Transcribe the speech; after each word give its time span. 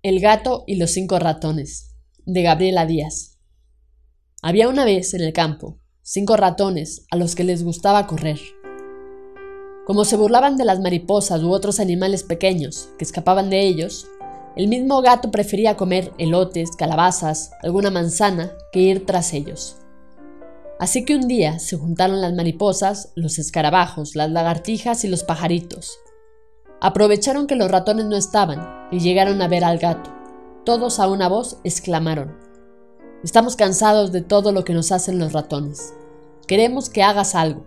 El 0.00 0.20
gato 0.20 0.62
y 0.68 0.76
los 0.76 0.92
cinco 0.92 1.18
ratones, 1.18 1.96
de 2.24 2.42
Gabriela 2.42 2.86
Díaz. 2.86 3.36
Había 4.42 4.68
una 4.68 4.84
vez 4.84 5.12
en 5.14 5.22
el 5.22 5.32
campo 5.32 5.80
cinco 6.02 6.36
ratones 6.36 7.04
a 7.10 7.16
los 7.16 7.34
que 7.34 7.42
les 7.42 7.64
gustaba 7.64 8.06
correr. 8.06 8.38
Como 9.86 10.04
se 10.04 10.16
burlaban 10.16 10.56
de 10.56 10.64
las 10.64 10.78
mariposas 10.78 11.42
u 11.42 11.50
otros 11.50 11.80
animales 11.80 12.22
pequeños 12.22 12.90
que 12.96 13.04
escapaban 13.04 13.50
de 13.50 13.66
ellos, 13.66 14.06
el 14.54 14.68
mismo 14.68 15.02
gato 15.02 15.32
prefería 15.32 15.76
comer 15.76 16.12
elotes, 16.16 16.70
calabazas, 16.76 17.50
alguna 17.60 17.90
manzana 17.90 18.52
que 18.70 18.78
ir 18.78 19.04
tras 19.04 19.32
ellos. 19.32 19.78
Así 20.78 21.04
que 21.04 21.16
un 21.16 21.26
día 21.26 21.58
se 21.58 21.76
juntaron 21.76 22.20
las 22.20 22.34
mariposas, 22.34 23.10
los 23.16 23.40
escarabajos, 23.40 24.14
las 24.14 24.30
lagartijas 24.30 25.04
y 25.04 25.08
los 25.08 25.24
pajaritos, 25.24 25.98
Aprovecharon 26.80 27.46
que 27.46 27.56
los 27.56 27.70
ratones 27.70 28.06
no 28.06 28.16
estaban 28.16 28.88
y 28.90 29.00
llegaron 29.00 29.42
a 29.42 29.48
ver 29.48 29.64
al 29.64 29.78
gato. 29.78 30.10
Todos 30.64 31.00
a 31.00 31.08
una 31.08 31.28
voz 31.28 31.58
exclamaron, 31.64 32.36
Estamos 33.24 33.56
cansados 33.56 34.12
de 34.12 34.20
todo 34.20 34.52
lo 34.52 34.64
que 34.64 34.74
nos 34.74 34.92
hacen 34.92 35.18
los 35.18 35.32
ratones. 35.32 35.92
Queremos 36.46 36.88
que 36.88 37.02
hagas 37.02 37.34
algo. 37.34 37.66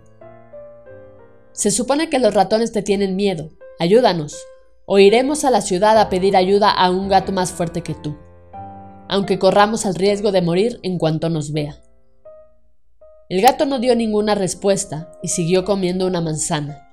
Se 1.52 1.70
supone 1.70 2.08
que 2.08 2.18
los 2.18 2.32
ratones 2.32 2.72
te 2.72 2.80
tienen 2.80 3.16
miedo. 3.16 3.50
Ayúdanos. 3.78 4.34
O 4.86 4.98
iremos 4.98 5.44
a 5.44 5.50
la 5.50 5.60
ciudad 5.60 5.98
a 5.98 6.08
pedir 6.08 6.36
ayuda 6.36 6.70
a 6.70 6.90
un 6.90 7.08
gato 7.08 7.32
más 7.32 7.52
fuerte 7.52 7.82
que 7.82 7.94
tú, 7.94 8.16
aunque 9.08 9.38
corramos 9.38 9.84
el 9.84 9.94
riesgo 9.94 10.32
de 10.32 10.42
morir 10.42 10.80
en 10.82 10.98
cuanto 10.98 11.28
nos 11.28 11.52
vea. 11.52 11.80
El 13.28 13.42
gato 13.42 13.66
no 13.66 13.78
dio 13.78 13.94
ninguna 13.94 14.34
respuesta 14.34 15.12
y 15.22 15.28
siguió 15.28 15.64
comiendo 15.64 16.06
una 16.06 16.20
manzana. 16.20 16.91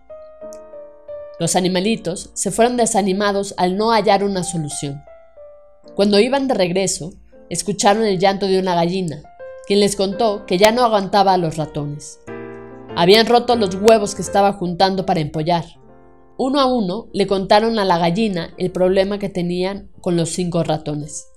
Los 1.40 1.56
animalitos 1.56 2.32
se 2.34 2.52
fueron 2.52 2.76
desanimados 2.76 3.54
al 3.58 3.78
no 3.78 3.92
hallar 3.92 4.26
una 4.26 4.44
solución. 4.44 5.02
Cuando 5.96 6.20
iban 6.20 6.50
de 6.50 6.54
regreso, 6.54 7.14
escucharon 7.50 8.04
el 8.04 8.20
llanto 8.20 8.46
de 8.46 8.60
una 8.60 8.76
gallina, 8.76 9.24
quien 9.66 9.80
les 9.80 9.96
contó 9.96 10.46
que 10.46 10.58
ya 10.58 10.74
no 10.74 10.84
aguantaba 10.84 11.34
a 11.34 11.38
los 11.38 11.56
ratones. 11.56 12.20
Habían 12.96 13.26
roto 13.26 13.56
los 13.56 13.76
huevos 13.76 14.16
que 14.16 14.22
estaba 14.22 14.52
juntando 14.52 15.06
para 15.06 15.22
empollar. 15.22 15.64
Uno 16.38 16.60
a 16.60 16.66
uno 16.66 17.08
le 17.14 17.28
contaron 17.28 17.80
a 17.80 17.86
la 17.86 17.98
gallina 17.98 18.54
el 18.58 18.72
problema 18.72 19.18
que 19.18 19.30
tenían 19.30 19.90
con 20.02 20.18
los 20.18 20.32
cinco 20.32 20.64
ratones. 20.64 21.30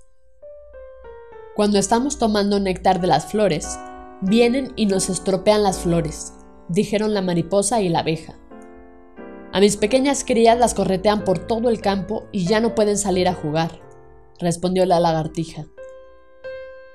Cuando 1.55 1.77
estamos 1.77 2.17
tomando 2.17 2.59
néctar 2.59 2.99
de 2.99 3.07
las 3.07 3.27
flores, 3.27 3.79
vienen 4.21 4.73
y 4.75 4.85
nos 4.85 5.09
estropean 5.09 5.63
las 5.63 5.79
flores, 5.79 6.33
dijeron 6.67 7.13
la 7.13 7.21
mariposa 7.21 7.81
y 7.81 7.87
la 7.87 7.99
abeja. 7.99 8.39
A 9.53 9.59
mis 9.59 9.77
pequeñas 9.77 10.23
crías 10.23 10.57
las 10.57 10.73
corretean 10.73 11.23
por 11.23 11.37
todo 11.37 11.69
el 11.69 11.79
campo 11.79 12.25
y 12.31 12.47
ya 12.47 12.59
no 12.59 12.73
pueden 12.73 12.97
salir 12.97 13.27
a 13.27 13.35
jugar, 13.35 13.79
respondió 14.39 14.83
la 14.87 14.99
lagartija. 14.99 15.67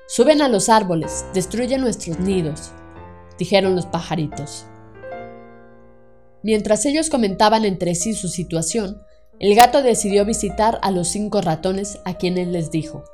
Suben 0.09 0.41
a 0.41 0.49
los 0.49 0.67
árboles, 0.67 1.23
destruyen 1.33 1.79
nuestros 1.79 2.19
nidos, 2.19 2.73
dijeron 3.37 3.77
los 3.77 3.85
pajaritos. 3.85 4.65
Mientras 6.43 6.85
ellos 6.85 7.09
comentaban 7.09 7.63
entre 7.63 7.95
sí 7.95 8.13
su 8.13 8.27
situación, 8.27 9.01
el 9.39 9.55
gato 9.55 9.81
decidió 9.81 10.25
visitar 10.25 10.79
a 10.81 10.91
los 10.91 11.07
cinco 11.07 11.39
ratones 11.39 11.99
a 12.03 12.15
quienes 12.15 12.49
les 12.49 12.71
dijo, 12.71 13.05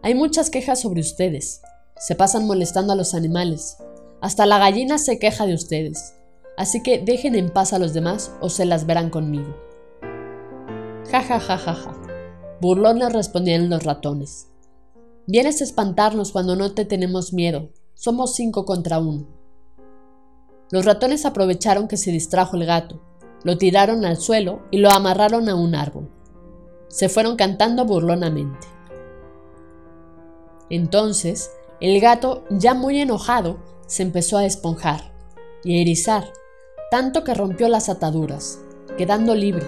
Hay 0.00 0.14
muchas 0.14 0.48
quejas 0.48 0.80
sobre 0.80 1.02
ustedes, 1.02 1.60
se 1.98 2.14
pasan 2.14 2.46
molestando 2.46 2.94
a 2.94 2.96
los 2.96 3.12
animales, 3.12 3.76
hasta 4.22 4.46
la 4.46 4.58
gallina 4.58 4.96
se 4.96 5.18
queja 5.18 5.44
de 5.44 5.52
ustedes. 5.52 6.14
Así 6.56 6.82
que 6.82 6.98
dejen 6.98 7.34
en 7.34 7.50
paz 7.50 7.72
a 7.72 7.78
los 7.78 7.94
demás 7.94 8.32
o 8.40 8.48
se 8.48 8.64
las 8.64 8.86
verán 8.86 9.10
conmigo. 9.10 9.56
Ja 11.10 11.22
ja 11.22 11.40
ja 11.40 11.58
ja 11.58 11.74
ja. 11.74 11.92
Burlones 12.60 13.12
respondían 13.12 13.68
los 13.68 13.82
ratones. 13.82 14.48
Vienes 15.26 15.60
a 15.60 15.64
espantarnos 15.64 16.32
cuando 16.32 16.54
no 16.54 16.72
te 16.72 16.84
tenemos 16.84 17.32
miedo. 17.32 17.70
Somos 17.94 18.34
cinco 18.34 18.64
contra 18.64 18.98
uno. 18.98 19.26
Los 20.70 20.84
ratones 20.84 21.24
aprovecharon 21.26 21.88
que 21.88 21.96
se 21.96 22.10
distrajo 22.10 22.56
el 22.56 22.66
gato, 22.66 23.00
lo 23.42 23.58
tiraron 23.58 24.04
al 24.04 24.16
suelo 24.16 24.62
y 24.70 24.78
lo 24.78 24.90
amarraron 24.90 25.48
a 25.48 25.54
un 25.54 25.74
árbol. 25.74 26.10
Se 26.88 27.08
fueron 27.08 27.36
cantando 27.36 27.84
burlonamente. 27.84 28.66
Entonces, 30.70 31.50
el 31.80 32.00
gato, 32.00 32.44
ya 32.50 32.74
muy 32.74 33.00
enojado, 33.00 33.58
se 33.86 34.02
empezó 34.02 34.38
a 34.38 34.46
esponjar 34.46 35.12
y 35.62 35.78
a 35.78 35.82
erizar 35.82 36.32
tanto 36.90 37.24
que 37.24 37.34
rompió 37.34 37.68
las 37.68 37.88
ataduras, 37.88 38.60
quedando 38.96 39.34
libre. 39.34 39.66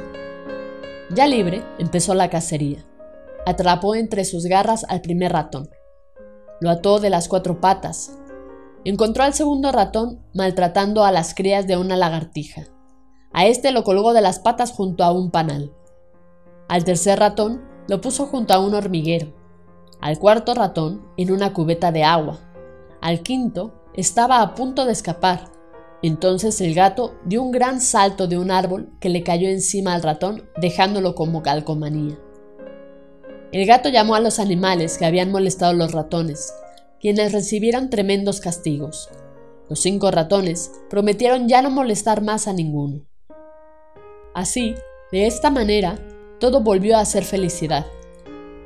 Ya 1.11 1.27
libre, 1.27 1.63
empezó 1.79 2.15
la 2.15 2.31
cacería. 2.31 2.85
Atrapó 3.47 3.95
entre 3.95 4.25
sus 4.25 4.45
garras 4.47 4.85
al 4.89 5.01
primer 5.01 5.33
ratón. 5.33 5.71
Lo 6.61 6.71
ató 6.71 6.99
de 6.99 7.11
las 7.11 7.29
cuatro 7.29 7.61
patas. 7.61 8.19
Encontró 8.85 9.25
al 9.25 9.35
segundo 9.35 9.73
ratón 9.73 10.25
maltratando 10.35 11.05
a 11.05 11.13
las 11.13 11.35
crías 11.35 11.67
de 11.67 11.77
una 11.77 11.97
lagartija. 11.97 12.63
A 13.33 13.47
este 13.47 13.71
lo 13.71 13.85
colgó 13.85 14.15
de 14.15 14.21
las 14.21 14.39
patas 14.39 14.73
junto 14.73 15.05
a 15.05 15.13
un 15.13 15.31
panal. 15.31 15.73
Al 16.69 16.85
tercer 16.85 17.19
ratón 17.19 17.63
lo 17.89 18.01
puso 18.01 18.27
junto 18.27 18.55
a 18.55 18.59
un 18.59 18.75
hormiguero. 18.75 19.33
Al 20.01 20.19
cuarto 20.19 20.55
ratón 20.55 21.07
en 21.17 21.31
una 21.31 21.53
cubeta 21.53 21.93
de 21.93 22.05
agua. 22.05 22.39
Al 23.01 23.21
quinto 23.21 23.75
estaba 23.95 24.41
a 24.41 24.55
punto 24.55 24.85
de 24.85 24.93
escapar, 24.93 25.53
entonces 26.07 26.61
el 26.61 26.75
gato 26.75 27.15
dio 27.25 27.43
un 27.43 27.51
gran 27.51 27.81
salto 27.81 28.27
de 28.27 28.39
un 28.39 28.51
árbol 28.51 28.91
que 29.01 29.09
le 29.09 29.23
cayó 29.23 29.49
encima 29.49 29.95
al 29.95 30.03
ratón, 30.03 30.49
dejándolo 30.61 31.15
como 31.15 31.43
calcomanía. 31.43 32.19
El 33.53 33.67
gato 33.67 33.89
llamó 33.89 34.15
a 34.15 34.21
los 34.21 34.39
animales 34.39 34.99
que 34.99 35.07
habían 35.07 35.33
molestado 35.33 35.71
a 35.73 35.75
los 35.75 35.93
ratones, 35.93 36.53
quienes 37.01 37.33
recibieron 37.33 37.91
tremendos 37.91 38.41
castigos. 38.41 39.09
Los 39.69 39.81
cinco 39.81 40.11
ratones 40.11 40.71
prometieron 40.91 41.49
ya 41.49 41.63
no 41.63 41.71
molestar 41.71 42.23
más 42.23 42.47
a 42.47 42.53
ninguno. 42.53 43.07
Así, 44.35 44.75
de 45.13 45.27
esta 45.27 45.51
manera, 45.51 45.99
todo 46.39 46.61
volvió 46.61 46.99
a 46.99 47.05
ser 47.05 47.25
felicidad. 47.25 47.87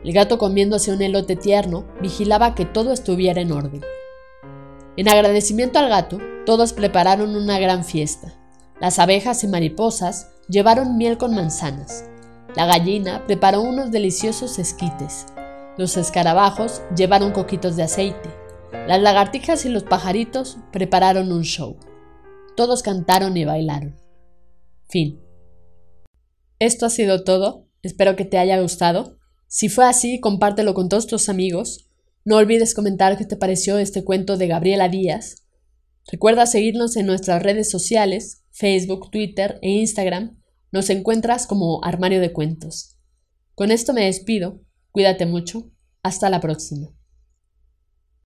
El 0.02 0.12
gato 0.12 0.38
comiéndose 0.38 0.92
un 0.92 1.02
elote 1.02 1.36
tierno 1.36 1.84
vigilaba 2.00 2.54
que 2.54 2.64
todo 2.64 2.92
estuviera 2.92 3.40
en 3.40 3.52
orden. 3.52 3.82
En 4.96 5.08
agradecimiento 5.08 5.78
al 5.78 5.88
gato, 5.88 6.18
todos 6.46 6.72
prepararon 6.72 7.36
una 7.36 7.58
gran 7.58 7.84
fiesta. 7.84 8.34
Las 8.80 8.98
abejas 8.98 9.44
y 9.44 9.48
mariposas 9.48 10.30
llevaron 10.48 10.96
miel 10.96 11.18
con 11.18 11.34
manzanas. 11.34 12.04
La 12.56 12.66
gallina 12.66 13.24
preparó 13.26 13.60
unos 13.60 13.90
deliciosos 13.90 14.58
esquites. 14.58 15.26
Los 15.76 15.96
escarabajos 15.96 16.82
llevaron 16.96 17.32
coquitos 17.32 17.76
de 17.76 17.84
aceite. 17.84 18.28
Las 18.86 19.00
lagartijas 19.00 19.64
y 19.64 19.68
los 19.68 19.84
pajaritos 19.84 20.58
prepararon 20.72 21.30
un 21.30 21.42
show. 21.42 21.78
Todos 22.56 22.82
cantaron 22.82 23.36
y 23.36 23.44
bailaron. 23.44 23.96
Fin. 24.88 25.20
Esto 26.58 26.86
ha 26.86 26.90
sido 26.90 27.22
todo. 27.22 27.68
Espero 27.82 28.16
que 28.16 28.24
te 28.24 28.38
haya 28.38 28.60
gustado. 28.60 29.18
Si 29.46 29.68
fue 29.68 29.84
así, 29.84 30.20
compártelo 30.20 30.74
con 30.74 30.88
todos 30.88 31.06
tus 31.06 31.28
amigos. 31.28 31.89
No 32.24 32.36
olvides 32.36 32.74
comentar 32.74 33.16
qué 33.16 33.24
te 33.24 33.36
pareció 33.36 33.78
este 33.78 34.04
cuento 34.04 34.36
de 34.36 34.46
Gabriela 34.46 34.88
Díaz. 34.88 35.46
Recuerda 36.10 36.46
seguirnos 36.46 36.96
en 36.96 37.06
nuestras 37.06 37.42
redes 37.42 37.70
sociales, 37.70 38.42
Facebook, 38.50 39.10
Twitter 39.10 39.58
e 39.62 39.70
Instagram. 39.70 40.38
Nos 40.70 40.90
encuentras 40.90 41.46
como 41.46 41.82
Armario 41.82 42.20
de 42.20 42.32
Cuentos. 42.32 42.98
Con 43.54 43.70
esto 43.70 43.92
me 43.92 44.04
despido. 44.04 44.60
Cuídate 44.90 45.24
mucho. 45.24 45.70
Hasta 46.02 46.28
la 46.30 46.40
próxima. 46.40 46.99